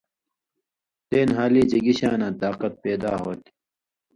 [1.07, 3.51] تے نھالی چے گی شاناں طاقت پیدا ہوتھی۔